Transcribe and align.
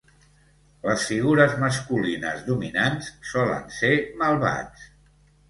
Les 0.85 1.03
figures 1.09 1.53
masculines 1.63 2.41
dominants 2.49 3.11
solen 3.35 3.69
ser 3.83 3.93
malvats. 4.25 4.91